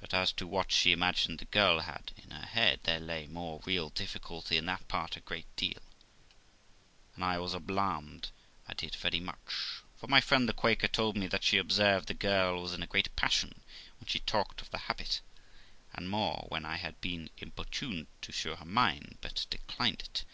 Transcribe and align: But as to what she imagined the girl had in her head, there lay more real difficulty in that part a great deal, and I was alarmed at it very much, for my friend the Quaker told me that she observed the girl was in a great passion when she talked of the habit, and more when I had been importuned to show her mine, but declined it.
But 0.00 0.14
as 0.14 0.30
to 0.34 0.46
what 0.46 0.70
she 0.70 0.92
imagined 0.92 1.40
the 1.40 1.46
girl 1.46 1.80
had 1.80 2.12
in 2.16 2.30
her 2.30 2.46
head, 2.46 2.78
there 2.84 3.00
lay 3.00 3.26
more 3.26 3.60
real 3.66 3.88
difficulty 3.88 4.56
in 4.56 4.66
that 4.66 4.86
part 4.86 5.16
a 5.16 5.20
great 5.20 5.48
deal, 5.56 5.82
and 7.16 7.24
I 7.24 7.38
was 7.38 7.52
alarmed 7.52 8.30
at 8.68 8.84
it 8.84 8.94
very 8.94 9.18
much, 9.18 9.82
for 9.96 10.06
my 10.06 10.20
friend 10.20 10.48
the 10.48 10.52
Quaker 10.52 10.86
told 10.86 11.16
me 11.16 11.26
that 11.26 11.42
she 11.42 11.58
observed 11.58 12.06
the 12.06 12.14
girl 12.14 12.62
was 12.62 12.72
in 12.72 12.84
a 12.84 12.86
great 12.86 13.16
passion 13.16 13.62
when 13.98 14.06
she 14.06 14.20
talked 14.20 14.62
of 14.62 14.70
the 14.70 14.78
habit, 14.86 15.20
and 15.92 16.08
more 16.08 16.44
when 16.48 16.64
I 16.64 16.76
had 16.76 17.00
been 17.00 17.28
importuned 17.38 18.06
to 18.22 18.30
show 18.30 18.54
her 18.54 18.64
mine, 18.64 19.18
but 19.22 19.44
declined 19.50 20.02
it. 20.02 20.24